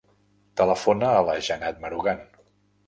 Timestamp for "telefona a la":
0.61-1.37